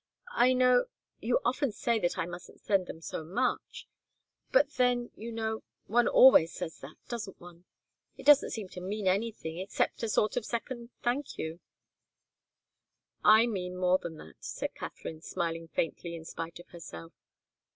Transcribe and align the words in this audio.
"I 0.33 0.53
know 0.53 0.85
you 1.19 1.39
often 1.45 1.71
say 1.71 1.99
that 1.99 2.17
I 2.17 2.25
mustn't 2.25 2.59
send 2.59 2.87
them 2.87 3.01
so 3.01 3.23
much 3.23 3.87
but 4.51 4.71
then, 4.71 5.11
you 5.15 5.31
know, 5.31 5.61
one 5.85 6.07
always 6.07 6.51
says 6.51 6.79
that, 6.79 6.95
doesn't 7.07 7.39
one? 7.39 7.65
It 8.17 8.25
doesn't 8.25 8.49
seem 8.49 8.67
to 8.69 8.81
mean 8.81 9.05
anything 9.07 9.59
except 9.59 10.01
a 10.01 10.09
sort 10.09 10.37
of 10.37 10.43
second 10.43 10.89
'thank 11.03 11.37
you'" 11.37 11.59
"I 13.23 13.45
mean 13.45 13.77
more 13.77 13.99
than 13.99 14.17
that," 14.17 14.37
said 14.39 14.73
Katharine, 14.73 15.21
smiling 15.21 15.67
faintly, 15.67 16.15
in 16.15 16.25
spite 16.25 16.57
of 16.59 16.69
herself. 16.69 17.13